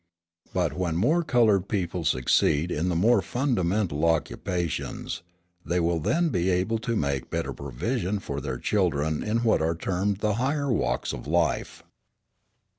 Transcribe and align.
But, 0.51 0.73
when 0.73 0.95
more 0.97 1.21
coloured 1.23 1.67
people 1.67 2.03
succeed 2.05 2.71
in 2.71 2.89
the 2.89 2.95
more 2.95 3.21
fundamental 3.21 4.03
occupations, 4.03 5.21
they 5.63 5.79
will 5.79 5.99
then 5.99 6.29
be 6.29 6.49
able 6.49 6.79
to 6.79 6.95
make 6.95 7.29
better 7.29 7.53
provision 7.53 8.17
for 8.17 8.41
their 8.41 8.57
children 8.57 9.21
in 9.21 9.43
what 9.43 9.61
are 9.61 9.75
termed 9.75 10.17
the 10.17 10.33
higher 10.41 10.71
walks 10.73 11.13
of 11.13 11.27
life. 11.27 11.83